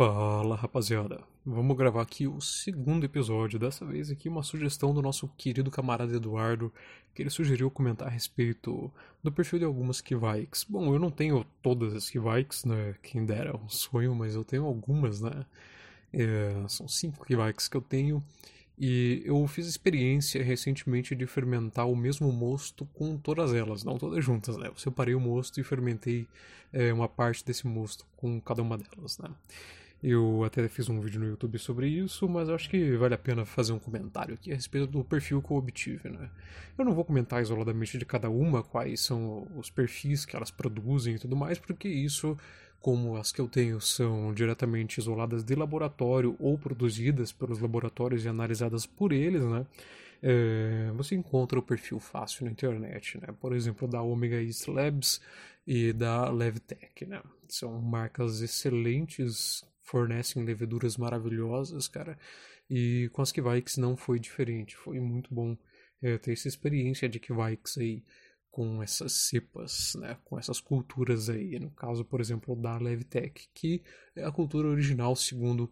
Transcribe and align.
Fala 0.00 0.56
rapaziada, 0.56 1.20
vamos 1.44 1.76
gravar 1.76 2.00
aqui 2.00 2.26
o 2.26 2.40
segundo 2.40 3.04
episódio. 3.04 3.58
Dessa 3.58 3.84
vez 3.84 4.10
aqui 4.10 4.30
uma 4.30 4.42
sugestão 4.42 4.94
do 4.94 5.02
nosso 5.02 5.28
querido 5.36 5.70
camarada 5.70 6.16
Eduardo, 6.16 6.72
que 7.14 7.20
ele 7.20 7.28
sugeriu 7.28 7.70
comentar 7.70 8.08
a 8.08 8.10
respeito 8.10 8.90
do 9.22 9.30
perfil 9.30 9.58
de 9.58 9.66
algumas 9.66 10.00
Kivikes. 10.00 10.64
Bom, 10.64 10.94
eu 10.94 10.98
não 10.98 11.10
tenho 11.10 11.44
todas 11.60 11.92
as 11.92 12.08
Kivikes, 12.08 12.64
né? 12.64 12.94
Quem 13.02 13.26
dera, 13.26 13.54
um 13.54 13.68
sonho, 13.68 14.14
mas 14.14 14.34
eu 14.34 14.42
tenho 14.42 14.64
algumas, 14.64 15.20
né? 15.20 15.44
É, 16.14 16.64
são 16.66 16.88
cinco 16.88 17.26
Kivikes 17.26 17.68
que 17.68 17.76
eu 17.76 17.82
tenho. 17.82 18.24
E 18.78 19.20
eu 19.26 19.46
fiz 19.46 19.66
experiência 19.66 20.42
recentemente 20.42 21.14
de 21.14 21.26
fermentar 21.26 21.86
o 21.86 21.94
mesmo 21.94 22.32
mosto 22.32 22.86
com 22.94 23.18
todas 23.18 23.52
elas, 23.52 23.84
não 23.84 23.98
todas 23.98 24.24
juntas, 24.24 24.56
né? 24.56 24.68
Eu 24.68 24.78
separei 24.78 25.14
o 25.14 25.20
mosto 25.20 25.60
e 25.60 25.62
fermentei 25.62 26.26
é, 26.72 26.90
uma 26.90 27.06
parte 27.06 27.44
desse 27.44 27.66
mosto 27.66 28.06
com 28.16 28.40
cada 28.40 28.62
uma 28.62 28.78
delas, 28.78 29.18
né? 29.18 29.28
Eu 30.02 30.44
até 30.44 30.66
fiz 30.66 30.88
um 30.88 30.98
vídeo 30.98 31.20
no 31.20 31.26
YouTube 31.26 31.58
sobre 31.58 31.86
isso, 31.86 32.26
mas 32.26 32.48
acho 32.48 32.70
que 32.70 32.96
vale 32.96 33.14
a 33.14 33.18
pena 33.18 33.44
fazer 33.44 33.74
um 33.74 33.78
comentário 33.78 34.34
aqui 34.34 34.50
a 34.50 34.54
respeito 34.54 34.86
do 34.86 35.04
perfil 35.04 35.42
que 35.42 35.50
eu 35.50 35.58
obtive, 35.58 36.08
né? 36.08 36.30
Eu 36.78 36.86
não 36.86 36.94
vou 36.94 37.04
comentar 37.04 37.42
isoladamente 37.42 37.98
de 37.98 38.06
cada 38.06 38.30
uma 38.30 38.62
quais 38.62 39.00
são 39.00 39.46
os 39.54 39.68
perfis 39.68 40.24
que 40.24 40.34
elas 40.34 40.50
produzem 40.50 41.16
e 41.16 41.18
tudo 41.18 41.36
mais, 41.36 41.58
porque 41.58 41.86
isso, 41.86 42.34
como 42.80 43.14
as 43.16 43.30
que 43.30 43.42
eu 43.42 43.46
tenho 43.46 43.78
são 43.78 44.32
diretamente 44.32 44.98
isoladas 44.98 45.44
de 45.44 45.54
laboratório 45.54 46.34
ou 46.40 46.56
produzidas 46.56 47.30
pelos 47.30 47.60
laboratórios 47.60 48.24
e 48.24 48.28
analisadas 48.28 48.86
por 48.86 49.12
eles, 49.12 49.44
né? 49.44 49.66
É, 50.22 50.90
você 50.94 51.14
encontra 51.14 51.58
o 51.58 51.62
perfil 51.62 51.98
fácil 51.98 52.44
na 52.46 52.50
internet, 52.50 53.18
né? 53.18 53.28
Por 53.38 53.54
exemplo, 53.54 53.86
da 53.86 54.00
Omega 54.02 54.42
East 54.42 54.66
Labs 54.68 55.20
e 55.66 55.92
da 55.92 56.30
Levtech, 56.30 57.06
né? 57.06 57.22
São 57.48 57.80
marcas 57.80 58.40
excelentes 58.40 59.64
fornecem 59.82 60.44
leveduras 60.44 60.96
maravilhosas, 60.96 61.88
cara. 61.88 62.18
E 62.68 63.10
com 63.12 63.22
as 63.22 63.32
Kvikes 63.32 63.76
não 63.76 63.96
foi 63.96 64.20
diferente. 64.20 64.76
Foi 64.76 65.00
muito 65.00 65.34
bom 65.34 65.56
é, 66.00 66.16
ter 66.18 66.32
essa 66.32 66.48
experiência 66.48 67.08
de 67.08 67.18
Kvikes 67.18 67.78
aí 67.78 68.04
com 68.50 68.82
essas 68.82 69.12
cepas, 69.12 69.92
né, 69.96 70.16
com 70.24 70.38
essas 70.38 70.60
culturas 70.60 71.28
aí. 71.28 71.58
No 71.58 71.70
caso, 71.70 72.04
por 72.04 72.20
exemplo, 72.20 72.56
da 72.56 72.78
Levtech, 72.78 73.48
que 73.54 73.82
é 74.14 74.24
a 74.24 74.32
cultura 74.32 74.68
original, 74.68 75.14
segundo 75.14 75.70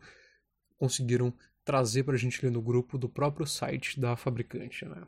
conseguiram 0.77 1.35
trazer 1.69 2.03
para 2.03 2.15
a 2.15 2.19
gente 2.19 2.43
ler 2.43 2.51
no 2.51 2.63
grupo 2.63 2.97
do 2.97 3.11
próprio 3.11 3.47
site 3.47 4.01
da 4.01 4.17
fabricante. 4.17 4.87
Né? 4.87 5.03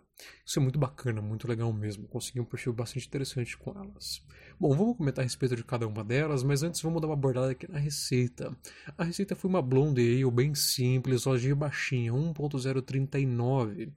Isso 0.45 0.59
é 0.59 0.63
muito 0.63 0.79
bacana, 0.79 1.23
muito 1.23 1.49
legal 1.49 1.73
mesmo. 1.73 2.07
Consegui 2.07 2.39
um 2.39 2.45
perfil 2.45 2.75
bastante 2.75 3.07
interessante 3.07 3.57
com 3.57 3.71
elas. 3.71 4.23
Bom, 4.61 4.77
vamos 4.77 4.99
comentar 4.99 5.23
a 5.23 5.27
respeito 5.27 5.57
de 5.57 5.65
cada 5.65 5.89
uma 5.89 6.05
delas, 6.05 6.43
mas 6.43 6.63
antes 6.63 6.83
vamos 6.83 7.01
dar 7.01 7.09
uma 7.09 7.15
abordada 7.15 7.53
aqui 7.53 7.67
na 7.67 7.79
receita. 7.79 8.55
A 8.99 9.05
receita 9.05 9.35
foi 9.35 9.49
uma 9.49 9.63
Blonde 9.63 10.03
Ale 10.03 10.31
bem 10.31 10.55
simples, 10.55 11.25
loja 11.25 11.55
baixinha, 11.55 12.13
1.039. 12.13 13.91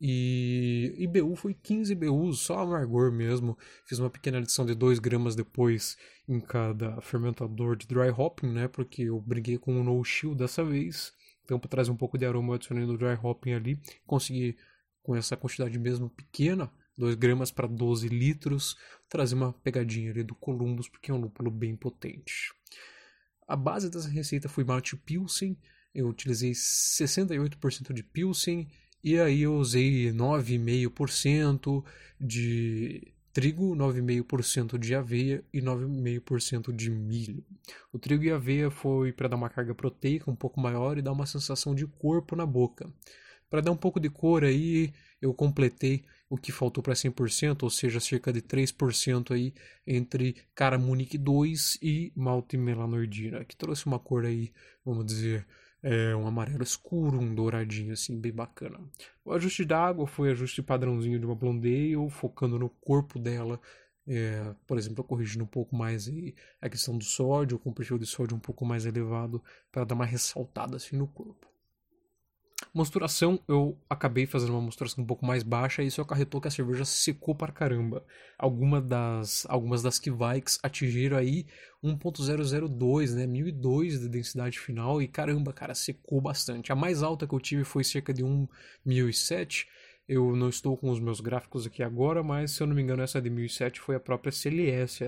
E 0.00 0.94
IBU 0.96 1.36
foi 1.36 1.52
15 1.52 1.92
IBUs, 1.92 2.40
só 2.40 2.60
amargor 2.60 3.12
mesmo. 3.12 3.58
Fiz 3.84 3.98
uma 3.98 4.08
pequena 4.08 4.38
adição 4.38 4.64
de 4.64 4.74
2 4.74 4.98
gramas 4.98 5.36
depois 5.36 5.98
em 6.26 6.40
cada 6.40 7.02
fermentador 7.02 7.76
de 7.76 7.86
dry 7.86 8.08
hopping, 8.08 8.50
né? 8.50 8.66
Porque 8.66 9.02
eu 9.02 9.20
briguei 9.20 9.58
com 9.58 9.78
o 9.78 9.84
no 9.84 10.02
chill 10.02 10.34
dessa 10.34 10.64
vez. 10.64 11.12
Então, 11.48 11.58
para 11.58 11.70
trazer 11.70 11.90
um 11.90 11.96
pouco 11.96 12.18
de 12.18 12.26
aroma, 12.26 12.50
eu 12.50 12.54
adicionei 12.56 12.84
no 12.84 12.98
dry 12.98 13.18
hopping 13.22 13.54
ali. 13.54 13.80
Consegui, 14.06 14.54
com 15.02 15.16
essa 15.16 15.34
quantidade 15.34 15.78
mesmo 15.78 16.10
pequena, 16.10 16.70
2 16.98 17.14
gramas 17.14 17.50
para 17.50 17.66
12 17.66 18.06
litros, 18.06 18.76
trazer 19.08 19.34
uma 19.34 19.54
pegadinha 19.54 20.10
ali 20.10 20.22
do 20.22 20.34
Columbus, 20.34 20.90
porque 20.90 21.10
é 21.10 21.14
um 21.14 21.18
lúpulo 21.18 21.50
bem 21.50 21.74
potente. 21.74 22.52
A 23.46 23.56
base 23.56 23.88
dessa 23.88 24.10
receita 24.10 24.46
foi 24.46 24.62
malte 24.62 24.94
Pilsen. 24.94 25.56
Eu 25.94 26.08
utilizei 26.08 26.50
68% 26.50 27.94
de 27.94 28.02
Pilsen 28.02 28.68
e 29.02 29.18
aí 29.18 29.40
eu 29.40 29.54
usei 29.54 30.12
9,5% 30.12 31.82
de 32.20 33.10
trigo, 33.38 33.76
9,5% 33.76 34.76
de 34.76 34.96
aveia 34.96 35.44
e 35.52 35.60
9,5% 35.60 36.74
de 36.74 36.90
milho. 36.90 37.44
O 37.92 37.96
trigo 37.96 38.24
e 38.24 38.32
a 38.32 38.34
aveia 38.34 38.68
foi 38.68 39.12
para 39.12 39.28
dar 39.28 39.36
uma 39.36 39.48
carga 39.48 39.72
proteica 39.72 40.28
um 40.28 40.34
pouco 40.34 40.60
maior 40.60 40.98
e 40.98 41.02
dar 41.02 41.12
uma 41.12 41.24
sensação 41.24 41.72
de 41.72 41.86
corpo 41.86 42.34
na 42.34 42.44
boca. 42.44 42.92
Para 43.48 43.60
dar 43.60 43.70
um 43.70 43.76
pouco 43.76 44.00
de 44.00 44.10
cor 44.10 44.42
aí, 44.42 44.92
eu 45.22 45.32
completei 45.32 46.04
o 46.28 46.36
que 46.36 46.50
faltou 46.50 46.82
para 46.82 46.94
100%, 46.94 47.62
ou 47.62 47.70
seja, 47.70 48.00
cerca 48.00 48.32
de 48.32 48.42
3% 48.42 49.30
aí 49.30 49.54
entre 49.86 50.34
Cara 50.52 50.76
Munich 50.76 51.16
2 51.16 51.78
e 51.80 52.12
Malte 52.16 52.56
Melanordina, 52.56 53.44
que 53.44 53.54
trouxe 53.54 53.86
uma 53.86 54.00
cor 54.00 54.24
aí, 54.24 54.52
vamos 54.84 55.06
dizer, 55.06 55.46
é, 55.82 56.14
um 56.14 56.26
amarelo 56.26 56.62
escuro, 56.62 57.20
um 57.20 57.34
douradinho 57.34 57.92
assim, 57.92 58.18
bem 58.20 58.32
bacana. 58.32 58.80
O 59.24 59.32
ajuste 59.32 59.64
da 59.64 59.80
água 59.80 60.06
foi 60.06 60.30
ajuste 60.30 60.62
padrãozinho 60.62 61.18
de 61.18 61.26
uma 61.26 61.34
blonde 61.34 61.68
ale, 61.68 62.10
focando 62.10 62.58
no 62.58 62.68
corpo 62.68 63.18
dela, 63.18 63.60
é, 64.06 64.54
por 64.66 64.78
exemplo, 64.78 65.04
corrigindo 65.04 65.44
um 65.44 65.46
pouco 65.46 65.76
mais 65.76 66.08
a 66.60 66.68
questão 66.68 66.96
do 66.96 67.04
sódio, 67.04 67.58
com 67.58 67.70
o 67.70 67.74
perfil 67.74 67.98
de 67.98 68.06
sódio 68.06 68.36
um 68.36 68.40
pouco 68.40 68.64
mais 68.64 68.86
elevado, 68.86 69.42
para 69.70 69.84
dar 69.84 69.94
uma 69.94 70.06
ressaltada 70.06 70.76
assim 70.76 70.96
no 70.96 71.06
corpo. 71.06 71.47
Mosturação, 72.78 73.40
eu 73.48 73.76
acabei 73.90 74.24
fazendo 74.24 74.50
uma 74.50 74.60
mosturação 74.60 75.02
um 75.02 75.06
pouco 75.06 75.26
mais 75.26 75.42
baixa 75.42 75.82
e 75.82 75.88
isso 75.88 76.00
acarretou 76.00 76.40
que 76.40 76.46
a 76.46 76.50
cerveja 76.50 76.84
secou 76.84 77.34
para 77.34 77.50
caramba. 77.50 78.04
Alguma 78.38 78.80
das, 78.80 79.44
algumas 79.48 79.82
das 79.82 79.98
Kvikes 79.98 80.60
atingiram 80.62 81.16
aí 81.16 81.44
1.002, 81.82 83.16
né, 83.16 83.26
1002 83.26 83.98
de 83.98 84.08
densidade 84.08 84.60
final 84.60 85.02
e 85.02 85.08
caramba, 85.08 85.52
cara, 85.52 85.74
secou 85.74 86.20
bastante. 86.20 86.70
A 86.70 86.76
mais 86.76 87.02
alta 87.02 87.26
que 87.26 87.34
eu 87.34 87.40
tive 87.40 87.64
foi 87.64 87.82
cerca 87.82 88.14
de 88.14 88.22
1007. 88.86 89.66
Eu 90.08 90.36
não 90.36 90.48
estou 90.48 90.76
com 90.76 90.88
os 90.88 91.00
meus 91.00 91.20
gráficos 91.20 91.66
aqui 91.66 91.82
agora, 91.82 92.22
mas 92.22 92.52
se 92.52 92.62
eu 92.62 92.66
não 92.68 92.76
me 92.76 92.82
engano 92.82 93.02
essa 93.02 93.20
de 93.20 93.28
1007 93.28 93.80
foi 93.80 93.96
a 93.96 94.00
própria 94.00 94.30
CLS 94.30 95.00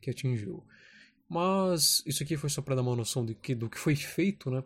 que 0.00 0.08
atingiu. 0.08 0.64
Mas 1.28 2.00
isso 2.06 2.22
aqui 2.22 2.36
foi 2.36 2.48
só 2.48 2.62
para 2.62 2.76
dar 2.76 2.82
uma 2.82 2.94
noção 2.94 3.26
de 3.26 3.34
que, 3.34 3.56
do 3.56 3.68
que 3.68 3.76
foi 3.76 3.96
feito, 3.96 4.52
né? 4.52 4.62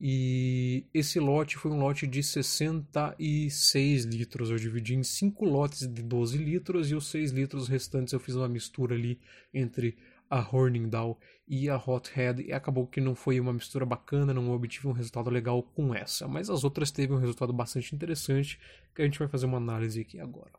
E 0.00 0.86
esse 0.94 1.20
lote 1.20 1.58
foi 1.58 1.70
um 1.70 1.78
lote 1.78 2.06
de 2.06 2.22
66 2.22 4.04
litros. 4.04 4.48
Eu 4.50 4.56
dividi 4.56 4.94
em 4.94 5.02
5 5.02 5.44
lotes 5.44 5.86
de 5.86 6.02
12 6.02 6.38
litros 6.38 6.90
e 6.90 6.94
os 6.94 7.06
6 7.08 7.32
litros 7.32 7.68
restantes 7.68 8.14
eu 8.14 8.20
fiz 8.20 8.34
uma 8.34 8.48
mistura 8.48 8.94
ali 8.94 9.20
entre 9.52 9.98
a 10.30 10.38
Horningdal 10.38 11.18
e 11.46 11.68
a 11.68 11.76
Hothead 11.76 12.42
e 12.42 12.52
acabou 12.52 12.86
que 12.86 13.00
não 13.00 13.14
foi 13.14 13.40
uma 13.40 13.52
mistura 13.52 13.84
bacana, 13.84 14.32
não 14.32 14.50
obtive 14.52 14.86
um 14.86 14.92
resultado 14.92 15.28
legal 15.28 15.62
com 15.62 15.92
essa, 15.92 16.28
mas 16.28 16.48
as 16.48 16.62
outras 16.62 16.92
teve 16.92 17.12
um 17.12 17.18
resultado 17.18 17.52
bastante 17.52 17.94
interessante 17.94 18.58
que 18.94 19.02
a 19.02 19.04
gente 19.04 19.18
vai 19.18 19.26
fazer 19.26 19.46
uma 19.46 19.58
análise 19.58 20.00
aqui 20.00 20.20
agora. 20.20 20.52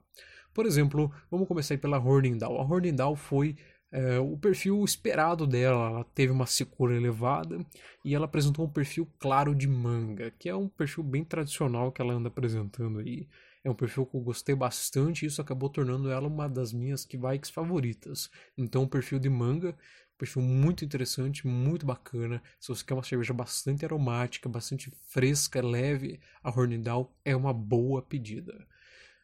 Por 0.54 0.66
exemplo, 0.66 1.10
vamos 1.32 1.48
começar 1.48 1.78
pela 1.78 1.98
Horningdal. 1.98 2.60
A 2.60 2.64
Horningdal 2.66 3.16
foi 3.16 3.56
é, 3.92 4.20
o 4.20 4.38
perfil 4.38 4.84
esperado 4.86 5.46
dela, 5.46 5.90
ela 5.90 6.04
teve 6.04 6.32
uma 6.32 6.46
secura 6.46 6.96
elevada 6.96 7.60
e 8.06 8.16
ela 8.16 8.26
apresentou 8.26 8.66
um 8.66 8.70
perfil 8.70 9.08
claro 9.20 9.54
de 9.54 9.68
manga, 9.68 10.32
que 10.32 10.48
é 10.48 10.56
um 10.56 10.70
perfil 10.70 11.04
bem 11.04 11.26
tradicional 11.26 11.92
que 11.92 12.02
ela 12.02 12.14
anda 12.14 12.30
apresentando 12.30 13.00
aí. 13.00 13.28
É 13.64 13.70
um 13.70 13.76
perfil 13.76 14.06
que 14.06 14.16
eu 14.16 14.22
gostei 14.22 14.56
bastante 14.56 15.24
e 15.24 15.28
isso 15.28 15.42
acabou 15.42 15.70
tornando 15.70 16.10
ela 16.10 16.28
uma 16.28 16.48
das 16.48 16.72
minhas 16.74 17.06
Kvikes 17.06 17.52
favoritas. 17.52 18.30
Então, 18.58 18.84
um 18.84 18.88
perfil 18.88 19.20
de 19.20 19.30
manga, 19.30 19.76
perfil 20.18 20.44
muito 20.44 20.86
interessante, 20.86 21.48
muito 21.48 21.84
bacana. 21.84 22.42
Se 22.60 22.70
você 22.70 22.86
quer 22.86 22.94
uma 22.94 23.04
cerveja 23.04 23.34
bastante 23.34 23.84
aromática, 23.84 24.48
bastante 24.48 24.92
fresca, 25.08 25.62
leve, 25.66 26.20
a 26.44 26.50
Hornidal 26.50 27.12
é 27.26 27.36
uma 27.36 27.52
boa 27.52 28.04
pedida. 28.04 28.68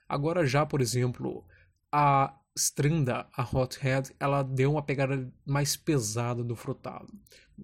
Agora 0.09 0.45
já, 0.45 0.65
por 0.65 0.81
exemplo, 0.81 1.45
a 1.91 2.35
Stranda, 2.57 3.27
a 3.35 3.43
Hothead, 3.43 4.11
ela 4.19 4.43
deu 4.43 4.71
uma 4.71 4.81
pegada 4.81 5.31
mais 5.45 5.77
pesada 5.77 6.43
do 6.43 6.55
frutado. 6.55 7.07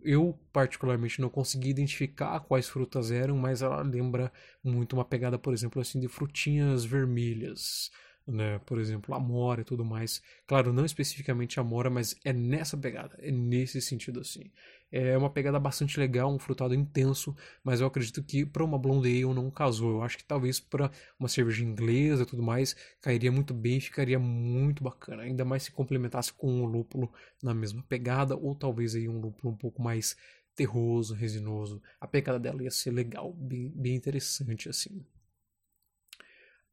Eu, 0.01 0.39
particularmente, 0.51 1.19
não 1.21 1.29
consegui 1.29 1.69
identificar 1.69 2.39
quais 2.41 2.67
frutas 2.67 3.11
eram, 3.11 3.37
mas 3.37 3.61
ela 3.61 3.81
lembra 3.81 4.31
muito 4.63 4.93
uma 4.93 5.05
pegada, 5.05 5.37
por 5.37 5.53
exemplo, 5.53 5.81
assim, 5.81 5.99
de 5.99 6.07
frutinhas 6.07 6.85
vermelhas, 6.85 7.91
né? 8.27 8.59
Por 8.65 8.79
exemplo, 8.79 9.13
amora 9.13 9.61
e 9.61 9.63
tudo 9.63 9.83
mais. 9.83 10.21
Claro, 10.47 10.71
não 10.73 10.85
especificamente 10.85 11.59
amora, 11.59 11.89
mas 11.89 12.15
é 12.23 12.31
nessa 12.33 12.77
pegada, 12.77 13.17
é 13.19 13.31
nesse 13.31 13.81
sentido 13.81 14.19
assim. 14.21 14.51
É 14.91 15.17
uma 15.17 15.29
pegada 15.29 15.59
bastante 15.59 15.99
legal, 15.99 16.31
um 16.31 16.37
frutado 16.37 16.73
intenso, 16.75 17.35
mas 17.63 17.81
eu 17.81 17.87
acredito 17.87 18.21
que 18.23 18.45
para 18.45 18.63
uma 18.63 18.77
blonde 18.77 19.07
ale 19.07 19.33
não 19.33 19.49
casou. 19.49 19.91
Eu 19.91 20.01
acho 20.03 20.17
que 20.17 20.23
talvez 20.23 20.59
para 20.59 20.91
uma 21.19 21.27
cerveja 21.27 21.63
inglesa 21.63 22.23
e 22.23 22.25
tudo 22.25 22.43
mais, 22.43 22.75
cairia 23.01 23.31
muito 23.31 23.53
bem, 23.53 23.79
ficaria 23.79 24.19
muito 24.19 24.83
bacana. 24.83 25.23
Ainda 25.23 25.43
mais 25.43 25.63
se 25.63 25.71
complementasse 25.71 26.31
com 26.31 26.47
um 26.61 26.65
lúpulo 26.65 27.11
na 27.41 27.53
mesma 27.53 27.83
pegada, 27.83 28.35
ou 28.35 28.53
talvez 28.55 28.95
aí 28.95 29.09
um 29.09 29.19
lúpulo 29.19 29.53
um 29.53 29.57
pouco 29.57 29.81
mais 29.81 30.15
terroso, 30.55 31.15
resinoso. 31.15 31.81
A 31.99 32.07
pegada 32.07 32.39
dela 32.39 32.63
ia 32.63 32.71
ser 32.71 32.91
legal, 32.91 33.33
bem, 33.33 33.71
bem 33.75 33.95
interessante 33.95 34.69
assim. 34.69 35.03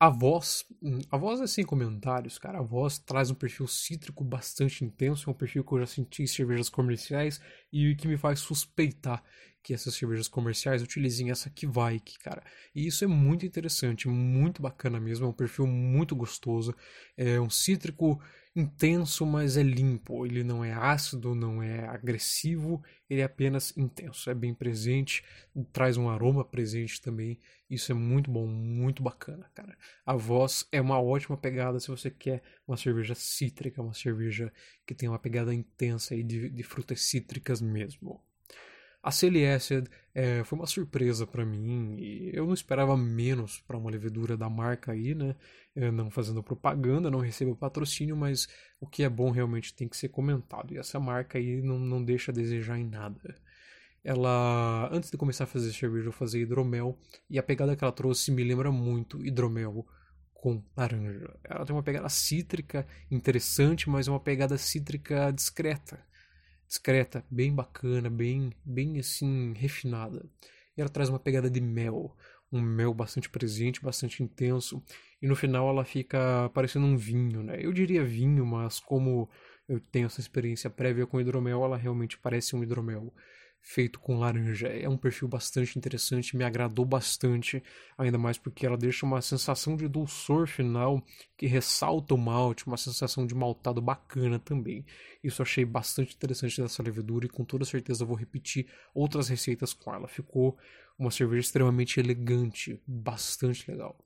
A 0.00 0.08
voz, 0.08 0.64
hum, 0.82 0.98
a 1.10 1.16
voz 1.18 1.40
é 1.42 1.46
sem 1.46 1.64
comentários, 1.64 2.38
cara. 2.38 2.58
A 2.58 2.62
voz 2.62 2.98
traz 2.98 3.30
um 3.30 3.34
perfil 3.34 3.66
cítrico 3.68 4.24
bastante 4.24 4.84
intenso, 4.84 5.28
é 5.28 5.32
um 5.32 5.36
perfil 5.36 5.64
que 5.64 5.72
eu 5.74 5.80
já 5.80 5.86
senti 5.86 6.22
em 6.22 6.26
cervejas 6.26 6.70
comerciais 6.70 7.40
e 7.72 7.94
que 7.96 8.08
me 8.08 8.16
faz 8.16 8.40
suspeitar 8.40 9.22
que 9.62 9.74
essas 9.74 9.94
cervejas 9.94 10.28
comerciais 10.28 10.82
utilizem 10.82 11.30
essa 11.30 11.50
Kvaik, 11.50 12.18
cara. 12.18 12.42
E 12.74 12.86
isso 12.86 13.04
é 13.04 13.06
muito 13.06 13.44
interessante, 13.44 14.08
muito 14.08 14.62
bacana 14.62 14.98
mesmo, 14.98 15.26
é 15.26 15.28
um 15.28 15.32
perfil 15.32 15.66
muito 15.66 16.16
gostoso, 16.16 16.74
é 17.16 17.40
um 17.40 17.50
cítrico 17.50 18.20
intenso, 18.54 19.24
mas 19.24 19.56
é 19.56 19.62
limpo. 19.62 20.26
Ele 20.26 20.42
não 20.42 20.64
é 20.64 20.72
ácido, 20.72 21.34
não 21.34 21.62
é 21.62 21.86
agressivo, 21.86 22.82
ele 23.08 23.20
é 23.20 23.24
apenas 23.24 23.76
intenso, 23.76 24.30
é 24.30 24.34
bem 24.34 24.54
presente, 24.54 25.24
traz 25.72 25.96
um 25.96 26.08
aroma 26.08 26.44
presente 26.44 27.00
também. 27.00 27.38
Isso 27.68 27.92
é 27.92 27.94
muito 27.94 28.30
bom, 28.30 28.46
muito 28.46 29.02
bacana, 29.02 29.50
cara. 29.54 29.76
A 30.04 30.16
voz 30.16 30.66
é 30.72 30.80
uma 30.80 31.00
ótima 31.00 31.36
pegada 31.36 31.78
se 31.78 31.88
você 31.88 32.10
quer 32.10 32.42
uma 32.66 32.76
cerveja 32.76 33.14
cítrica, 33.14 33.82
uma 33.82 33.94
cerveja 33.94 34.52
que 34.86 34.94
tem 34.94 35.08
uma 35.08 35.18
pegada 35.18 35.54
intensa 35.54 36.14
aí 36.14 36.22
de, 36.22 36.50
de 36.50 36.62
frutas 36.62 37.02
cítricas 37.02 37.60
mesmo. 37.60 38.20
A 39.02 39.10
CLS 39.10 39.82
é, 40.14 40.44
foi 40.44 40.58
uma 40.58 40.66
surpresa 40.66 41.26
para 41.26 41.44
mim 41.44 41.96
e 41.98 42.30
eu 42.34 42.46
não 42.46 42.52
esperava 42.52 42.96
menos 42.96 43.60
para 43.60 43.78
uma 43.78 43.90
levedura 43.90 44.36
da 44.36 44.48
marca 44.50 44.92
aí, 44.92 45.14
né? 45.14 45.34
Eu 45.74 45.90
não 45.90 46.10
fazendo 46.10 46.42
propaganda, 46.42 47.10
não 47.10 47.20
recebo 47.20 47.56
patrocínio, 47.56 48.16
mas 48.16 48.46
o 48.78 48.86
que 48.86 49.02
é 49.02 49.08
bom 49.08 49.30
realmente 49.30 49.72
tem 49.74 49.88
que 49.88 49.96
ser 49.96 50.08
comentado. 50.10 50.74
E 50.74 50.78
essa 50.78 51.00
marca 51.00 51.38
aí 51.38 51.62
não, 51.62 51.78
não 51.78 52.04
deixa 52.04 52.30
a 52.30 52.34
desejar 52.34 52.78
em 52.78 52.84
nada. 52.84 53.34
Ela, 54.04 54.88
antes 54.92 55.10
de 55.10 55.16
começar 55.16 55.44
a 55.44 55.46
fazer 55.46 55.72
cerveja, 55.72 56.08
eu 56.08 56.12
fazia 56.12 56.42
hidromel 56.42 56.98
e 57.28 57.38
a 57.38 57.42
pegada 57.42 57.76
que 57.76 57.84
ela 57.84 57.92
trouxe 57.92 58.30
me 58.30 58.44
lembra 58.44 58.70
muito 58.70 59.24
hidromel 59.24 59.86
com 60.34 60.62
laranja. 60.76 61.34
Ela 61.44 61.64
tem 61.64 61.74
uma 61.74 61.82
pegada 61.82 62.08
cítrica 62.08 62.86
interessante, 63.10 63.88
mas 63.88 64.08
uma 64.08 64.20
pegada 64.20 64.58
cítrica 64.58 65.30
discreta 65.30 66.09
discreta, 66.70 67.24
bem 67.28 67.52
bacana, 67.52 68.08
bem, 68.08 68.52
bem 68.64 69.00
assim, 69.00 69.52
refinada. 69.56 70.24
E 70.76 70.80
ela 70.80 70.88
traz 70.88 71.08
uma 71.08 71.18
pegada 71.18 71.50
de 71.50 71.60
mel, 71.60 72.16
um 72.52 72.60
mel 72.60 72.94
bastante 72.94 73.28
presente, 73.28 73.82
bastante 73.82 74.22
intenso. 74.22 74.80
E 75.20 75.26
no 75.26 75.34
final 75.34 75.68
ela 75.68 75.84
fica 75.84 76.48
parecendo 76.54 76.86
um 76.86 76.96
vinho, 76.96 77.42
né? 77.42 77.58
Eu 77.60 77.72
diria 77.72 78.04
vinho, 78.04 78.46
mas 78.46 78.78
como 78.78 79.28
eu 79.68 79.80
tenho 79.80 80.06
essa 80.06 80.20
experiência 80.20 80.70
prévia 80.70 81.06
com 81.08 81.20
hidromel, 81.20 81.64
ela 81.64 81.76
realmente 81.76 82.16
parece 82.16 82.54
um 82.54 82.62
hidromel 82.62 83.12
feito 83.62 84.00
com 84.00 84.18
laranja. 84.18 84.68
É 84.68 84.88
um 84.88 84.96
perfil 84.96 85.28
bastante 85.28 85.78
interessante, 85.78 86.36
me 86.36 86.44
agradou 86.44 86.84
bastante, 86.84 87.62
ainda 87.96 88.18
mais 88.18 88.38
porque 88.38 88.66
ela 88.66 88.76
deixa 88.76 89.04
uma 89.04 89.20
sensação 89.20 89.76
de 89.76 89.86
dulçor 89.86 90.46
final 90.46 91.04
que 91.36 91.46
ressalta 91.46 92.14
o 92.14 92.18
malte, 92.18 92.66
uma 92.66 92.76
sensação 92.76 93.26
de 93.26 93.34
maltado 93.34 93.80
bacana 93.80 94.38
também. 94.38 94.84
Isso 95.22 95.42
achei 95.42 95.64
bastante 95.64 96.14
interessante 96.14 96.60
dessa 96.60 96.82
levedura 96.82 97.26
e 97.26 97.28
com 97.28 97.44
toda 97.44 97.64
certeza 97.64 98.04
vou 98.04 98.16
repetir 98.16 98.66
outras 98.94 99.28
receitas 99.28 99.72
com 99.72 99.94
ela. 99.94 100.08
Ficou 100.08 100.56
uma 100.98 101.10
cerveja 101.10 101.40
extremamente 101.40 102.00
elegante, 102.00 102.80
bastante 102.86 103.70
legal. 103.70 103.98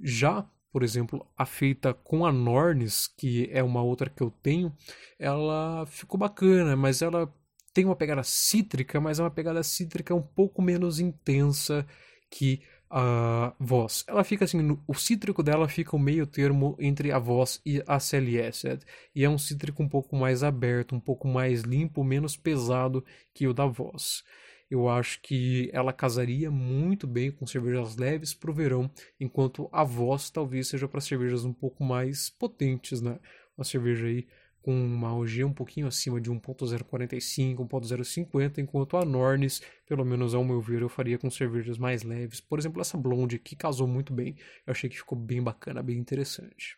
Já 0.00 0.48
por 0.70 0.82
exemplo, 0.82 1.26
a 1.36 1.46
feita 1.46 1.94
com 1.94 2.26
a 2.26 2.32
Nornes, 2.32 3.06
que 3.06 3.48
é 3.50 3.62
uma 3.62 3.82
outra 3.82 4.10
que 4.10 4.22
eu 4.22 4.30
tenho, 4.30 4.72
ela 5.18 5.86
ficou 5.86 6.18
bacana, 6.18 6.76
mas 6.76 7.00
ela 7.00 7.32
tem 7.78 7.84
uma 7.84 7.94
pegada 7.94 8.24
cítrica, 8.24 9.00
mas 9.00 9.20
é 9.20 9.22
uma 9.22 9.30
pegada 9.30 9.62
cítrica 9.62 10.12
um 10.12 10.20
pouco 10.20 10.60
menos 10.60 10.98
intensa 10.98 11.86
que 12.28 12.60
a 12.90 13.54
voz. 13.60 14.04
Ela 14.08 14.24
fica 14.24 14.44
assim, 14.44 14.60
no, 14.60 14.82
o 14.84 14.94
cítrico 14.94 15.44
dela 15.44 15.68
fica 15.68 15.94
o 15.94 15.98
meio 15.98 16.26
termo 16.26 16.76
entre 16.80 17.12
a 17.12 17.20
voz 17.20 17.60
e 17.64 17.80
a 17.86 18.00
CLS, 18.00 18.80
e 19.14 19.24
é 19.24 19.30
um 19.30 19.38
cítrico 19.38 19.80
um 19.80 19.88
pouco 19.88 20.16
mais 20.16 20.42
aberto, 20.42 20.92
um 20.96 20.98
pouco 20.98 21.28
mais 21.28 21.60
limpo, 21.60 22.02
menos 22.02 22.36
pesado 22.36 23.04
que 23.32 23.46
o 23.46 23.54
da 23.54 23.64
voz. 23.64 24.24
Eu 24.68 24.88
acho 24.88 25.22
que 25.22 25.70
ela 25.72 25.92
casaria 25.92 26.50
muito 26.50 27.06
bem 27.06 27.30
com 27.30 27.46
cervejas 27.46 27.94
leves 27.96 28.34
para 28.34 28.50
o 28.50 28.54
verão, 28.54 28.90
enquanto 29.20 29.68
a 29.70 29.84
voz 29.84 30.30
talvez 30.30 30.66
seja 30.66 30.88
para 30.88 31.00
cervejas 31.00 31.44
um 31.44 31.52
pouco 31.52 31.84
mais 31.84 32.28
potentes, 32.28 33.00
né? 33.00 33.20
Uma 33.56 33.64
cerveja 33.64 34.04
aí 34.08 34.26
com 34.68 34.74
uma 34.74 35.14
OG 35.14 35.44
um 35.44 35.52
pouquinho 35.54 35.86
acima 35.86 36.20
de 36.20 36.30
1.045, 36.30 37.66
1.050, 37.66 38.58
enquanto 38.58 38.98
a 38.98 39.04
Nornes, 39.06 39.62
pelo 39.86 40.04
menos 40.04 40.34
ao 40.34 40.44
meu 40.44 40.60
ver, 40.60 40.82
eu 40.82 40.90
faria 40.90 41.16
com 41.16 41.30
cervejas 41.30 41.78
mais 41.78 42.02
leves. 42.02 42.38
Por 42.38 42.58
exemplo, 42.58 42.78
essa 42.78 42.98
Blonde 42.98 43.38
que 43.38 43.56
casou 43.56 43.86
muito 43.86 44.12
bem. 44.12 44.36
Eu 44.66 44.72
achei 44.72 44.90
que 44.90 44.98
ficou 44.98 45.16
bem 45.16 45.42
bacana, 45.42 45.82
bem 45.82 45.96
interessante. 45.96 46.76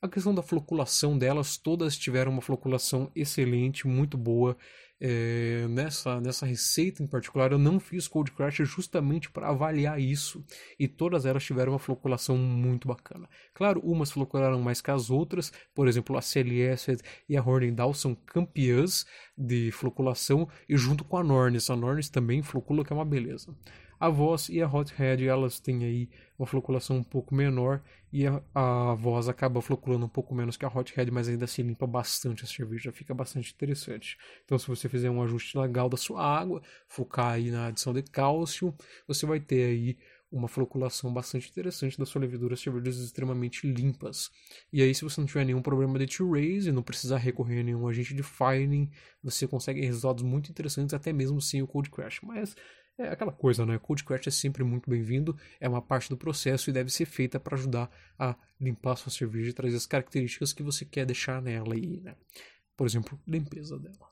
A 0.00 0.08
questão 0.08 0.34
da 0.34 0.42
floculação 0.42 1.18
delas, 1.18 1.58
todas 1.58 1.98
tiveram 1.98 2.32
uma 2.32 2.40
floculação 2.40 3.12
excelente, 3.14 3.86
muito 3.86 4.16
boa. 4.16 4.56
É, 4.98 5.66
nessa, 5.68 6.20
nessa 6.20 6.46
receita 6.46 7.02
em 7.02 7.06
particular, 7.06 7.52
eu 7.52 7.58
não 7.58 7.78
fiz 7.78 8.08
Cold 8.08 8.32
Crash 8.32 8.56
justamente 8.62 9.30
para 9.30 9.48
avaliar 9.48 10.00
isso. 10.00 10.44
E 10.78 10.88
todas 10.88 11.26
elas 11.26 11.44
tiveram 11.44 11.72
uma 11.72 11.78
floculação 11.78 12.36
muito 12.36 12.88
bacana. 12.88 13.28
Claro, 13.52 13.80
umas 13.84 14.10
flocularam 14.10 14.60
mais 14.62 14.80
que 14.80 14.90
as 14.90 15.10
outras, 15.10 15.52
por 15.74 15.86
exemplo, 15.86 16.16
a 16.16 16.22
CLS 16.22 16.96
e 17.28 17.36
a 17.36 17.42
Hornindal 17.42 17.92
são 17.92 18.14
campeãs 18.14 19.04
de 19.36 19.70
floculação, 19.70 20.48
e 20.68 20.76
junto 20.76 21.04
com 21.04 21.18
a 21.18 21.24
Nornis. 21.24 21.68
A 21.68 21.76
Nornis 21.76 22.08
também 22.08 22.42
flocula, 22.42 22.84
que 22.84 22.92
é 22.92 22.96
uma 22.96 23.04
beleza. 23.04 23.54
A 23.98 24.08
voz 24.08 24.48
e 24.48 24.60
a 24.60 24.68
Hothead 24.68 25.26
elas 25.26 25.58
têm 25.58 25.84
aí 25.84 26.08
uma 26.38 26.46
floculação 26.46 26.96
um 26.96 27.02
pouco 27.02 27.34
menor 27.34 27.82
e 28.12 28.26
a, 28.26 28.42
a 28.54 28.94
voz 28.94 29.28
acaba 29.28 29.62
floculando 29.62 30.04
um 30.04 30.08
pouco 30.08 30.34
menos 30.34 30.56
que 30.56 30.64
a 30.64 30.68
Hothead, 30.68 31.10
mas 31.10 31.28
ainda 31.28 31.46
assim 31.46 31.62
limpa 31.62 31.86
bastante 31.86 32.44
a 32.44 32.46
cerveja, 32.46 32.92
fica 32.92 33.14
bastante 33.14 33.52
interessante. 33.52 34.18
Então 34.44 34.58
se 34.58 34.66
você 34.68 34.88
fizer 34.88 35.10
um 35.10 35.22
ajuste 35.22 35.56
legal 35.58 35.88
da 35.88 35.96
sua 35.96 36.22
água, 36.22 36.62
focar 36.88 37.32
aí 37.32 37.50
na 37.50 37.68
adição 37.68 37.94
de 37.94 38.02
cálcio, 38.02 38.74
você 39.06 39.24
vai 39.24 39.40
ter 39.40 39.64
aí 39.64 39.96
uma 40.30 40.48
floculação 40.48 41.12
bastante 41.12 41.48
interessante 41.48 41.98
da 41.98 42.04
sua 42.04 42.20
levedura, 42.20 42.56
cervejas 42.56 42.98
extremamente 42.98 43.66
limpas. 43.66 44.30
E 44.72 44.82
aí, 44.82 44.94
se 44.94 45.04
você 45.04 45.20
não 45.20 45.26
tiver 45.26 45.44
nenhum 45.44 45.62
problema 45.62 45.98
de 45.98 46.06
T-Raise 46.06 46.72
não 46.72 46.82
precisar 46.82 47.18
recorrer 47.18 47.60
a 47.60 47.62
nenhum 47.62 47.86
agente 47.86 48.12
de 48.14 48.22
firing, 48.22 48.90
você 49.22 49.46
consegue 49.46 49.80
resultados 49.80 50.22
muito 50.22 50.50
interessantes 50.50 50.94
até 50.94 51.12
mesmo 51.12 51.40
sem 51.40 51.62
o 51.62 51.66
Cold 51.66 51.90
Crash. 51.90 52.20
Mas 52.22 52.56
é 52.98 53.08
aquela 53.08 53.32
coisa, 53.32 53.66
né? 53.66 53.78
Cold 53.78 54.04
Crash 54.04 54.26
é 54.26 54.30
sempre 54.30 54.64
muito 54.64 54.88
bem-vindo, 54.88 55.36
é 55.60 55.68
uma 55.68 55.82
parte 55.82 56.08
do 56.08 56.16
processo 56.16 56.70
e 56.70 56.72
deve 56.72 56.90
ser 56.90 57.04
feita 57.04 57.38
para 57.38 57.56
ajudar 57.56 57.90
a 58.18 58.36
limpar 58.60 58.92
a 58.92 58.96
sua 58.96 59.12
cerveja 59.12 59.50
e 59.50 59.52
trazer 59.52 59.76
as 59.76 59.86
características 59.86 60.52
que 60.52 60.62
você 60.62 60.84
quer 60.84 61.04
deixar 61.04 61.42
nela 61.42 61.74
aí, 61.74 62.00
né? 62.00 62.14
Por 62.76 62.86
exemplo, 62.86 63.20
limpeza 63.26 63.78
dela. 63.78 64.10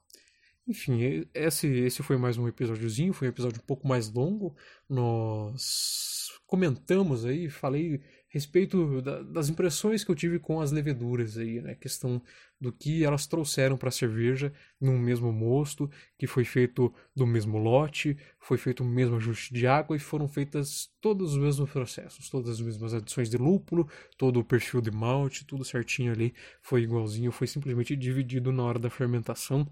Enfim, 0.67 1.27
esse, 1.35 1.67
esse 1.67 2.03
foi 2.03 2.17
mais 2.17 2.39
um 2.39 2.49
episódiozinho, 2.49 3.13
foi 3.13 3.29
um 3.29 3.31
episódio 3.31 3.61
um 3.61 3.67
pouco 3.67 3.87
mais 3.87 4.11
longo. 4.11 4.57
Nós 4.89 6.31
comentamos 6.47 7.27
aí, 7.27 7.51
falei 7.51 8.03
respeito 8.35 9.01
da, 9.01 9.23
das 9.23 9.49
impressões 9.49 10.03
que 10.03 10.11
eu 10.11 10.15
tive 10.17 10.41
com 10.41 10.61
as 10.61 10.73
leveduras 10.73 11.39
aí, 11.39 11.63
né? 11.63 11.77
Questão 11.77 12.21
do 12.61 12.73
que 12.73 13.05
elas 13.05 13.29
trouxeram 13.29 13.77
para 13.77 13.91
a 13.91 13.93
cerveja 13.93 14.53
no 14.81 14.99
mesmo 14.99 15.33
mosto, 15.33 15.89
que 16.19 16.27
foi 16.27 16.45
feito 16.45 16.93
do 17.15 17.29
mesmo 17.29 17.59
lote, 17.59 18.19
foi 18.41 18.59
feito 18.59 18.83
o 18.83 18.87
mesmo 18.87 19.15
ajuste 19.17 19.55
de 19.55 19.69
água 19.69 19.97
e 19.97 20.01
foram 20.01 20.27
feitas 20.27 20.91
todos 21.01 21.35
os 21.35 21.39
mesmos 21.39 21.71
processos, 21.71 22.29
todas 22.29 22.51
as 22.51 22.61
mesmas 22.61 22.93
adições 22.93 23.31
de 23.31 23.37
lúpulo, 23.37 23.89
todo 24.19 24.41
o 24.41 24.45
perfil 24.45 24.81
de 24.81 24.91
malte, 24.91 25.47
tudo 25.47 25.65
certinho 25.65 26.11
ali, 26.11 26.35
foi 26.61 26.83
igualzinho, 26.83 27.31
foi 27.31 27.47
simplesmente 27.47 27.95
dividido 27.95 28.51
na 28.51 28.65
hora 28.65 28.81
da 28.81 28.91
fermentação 28.91 29.65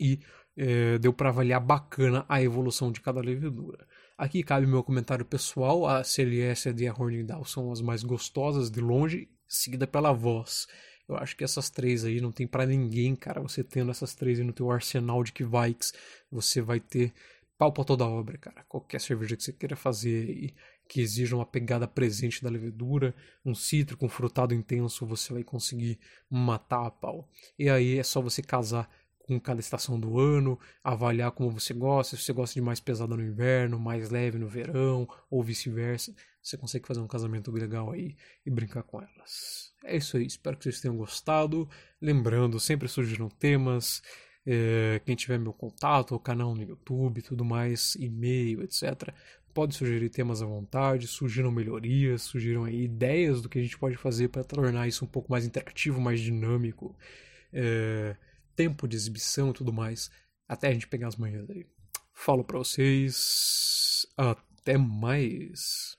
e 0.00 0.18
é, 0.56 0.98
deu 0.98 1.12
para 1.12 1.28
avaliar 1.28 1.60
bacana 1.60 2.26
a 2.28 2.42
evolução 2.42 2.90
de 2.90 3.00
cada 3.00 3.20
levedura. 3.20 3.86
Aqui 4.18 4.42
cabe 4.42 4.66
meu 4.66 4.82
comentário 4.82 5.26
pessoal, 5.26 5.86
a 5.86 6.02
CLS 6.02 6.72
e 6.74 6.88
a 6.88 6.94
Hornindal 6.94 7.44
são 7.44 7.70
as 7.70 7.82
mais 7.82 8.02
gostosas 8.02 8.70
de 8.70 8.80
longe, 8.80 9.28
seguida 9.46 9.86
pela 9.86 10.10
voz. 10.10 10.66
Eu 11.06 11.16
acho 11.16 11.36
que 11.36 11.44
essas 11.44 11.68
três 11.68 12.02
aí 12.02 12.18
não 12.18 12.32
tem 12.32 12.46
para 12.46 12.64
ninguém, 12.64 13.14
cara. 13.14 13.42
Você 13.42 13.62
tendo 13.62 13.90
essas 13.90 14.14
três 14.14 14.38
aí 14.38 14.44
no 14.44 14.54
teu 14.54 14.70
arsenal 14.70 15.22
de 15.22 15.32
Kvikes, 15.32 15.92
você 16.30 16.62
vai 16.62 16.80
ter 16.80 17.12
pau 17.58 17.70
pra 17.70 17.84
toda 17.84 18.06
obra, 18.06 18.38
cara. 18.38 18.64
Qualquer 18.66 19.02
cerveja 19.02 19.36
que 19.36 19.42
você 19.42 19.52
queira 19.52 19.76
fazer 19.76 20.26
aí, 20.26 20.54
que 20.88 21.02
exija 21.02 21.36
uma 21.36 21.44
pegada 21.44 21.86
presente 21.86 22.42
da 22.42 22.48
levedura, 22.48 23.14
um 23.44 23.54
cítrico, 23.54 24.06
um 24.06 24.08
frutado 24.08 24.54
intenso, 24.54 25.04
você 25.04 25.30
vai 25.30 25.44
conseguir 25.44 25.98
matar 26.30 26.86
a 26.86 26.90
pau. 26.90 27.28
E 27.58 27.68
aí 27.68 27.98
é 27.98 28.02
só 28.02 28.22
você 28.22 28.40
casar 28.40 28.88
com 29.26 29.38
cada 29.40 29.60
estação 29.60 29.98
do 29.98 30.18
ano, 30.18 30.58
avaliar 30.82 31.32
como 31.32 31.50
você 31.50 31.74
gosta, 31.74 32.16
se 32.16 32.22
você 32.22 32.32
gosta 32.32 32.54
de 32.54 32.60
mais 32.60 32.80
pesada 32.80 33.16
no 33.16 33.22
inverno, 33.22 33.78
mais 33.78 34.10
leve 34.10 34.38
no 34.38 34.48
verão, 34.48 35.08
ou 35.30 35.42
vice-versa. 35.42 36.14
Você 36.40 36.56
consegue 36.56 36.86
fazer 36.86 37.00
um 37.00 37.08
casamento 37.08 37.50
legal 37.50 37.90
aí 37.90 38.16
e 38.44 38.50
brincar 38.50 38.82
com 38.84 39.00
elas. 39.00 39.72
É 39.84 39.96
isso 39.96 40.16
aí, 40.16 40.26
espero 40.26 40.56
que 40.56 40.64
vocês 40.64 40.80
tenham 40.80 40.96
gostado. 40.96 41.68
Lembrando, 42.00 42.60
sempre 42.60 42.88
surgiram 42.88 43.28
temas. 43.28 44.02
É, 44.46 45.00
quem 45.04 45.16
tiver 45.16 45.38
meu 45.38 45.52
contato, 45.52 46.14
o 46.14 46.20
canal 46.20 46.54
no 46.54 46.62
YouTube, 46.62 47.20
tudo 47.20 47.44
mais, 47.44 47.96
e-mail, 47.96 48.62
etc 48.62 49.12
pode 49.56 49.74
sugerir 49.74 50.10
temas 50.10 50.42
à 50.42 50.44
vontade, 50.44 51.06
sugiram 51.06 51.50
melhorias, 51.50 52.20
sugiram 52.20 52.64
aí 52.64 52.84
ideias 52.84 53.40
do 53.40 53.48
que 53.48 53.58
a 53.58 53.62
gente 53.62 53.78
pode 53.78 53.96
fazer 53.96 54.28
para 54.28 54.44
tornar 54.44 54.86
isso 54.86 55.02
um 55.02 55.08
pouco 55.08 55.32
mais 55.32 55.46
interativo, 55.46 55.98
mais 55.98 56.20
dinâmico, 56.20 56.94
é, 57.50 58.14
tempo 58.56 58.88
de 58.88 58.96
exibição 58.96 59.50
e 59.50 59.52
tudo 59.52 59.72
mais, 59.72 60.10
até 60.48 60.68
a 60.68 60.72
gente 60.72 60.88
pegar 60.88 61.08
as 61.08 61.16
manhãs 61.16 61.48
aí. 61.50 61.66
Falo 62.12 62.42
para 62.42 62.58
vocês, 62.58 64.06
até 64.16 64.78
mais. 64.78 65.95